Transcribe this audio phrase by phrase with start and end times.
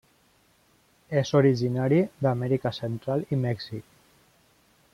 [1.21, 3.85] És originari d'Amèrica Central i Mèxic.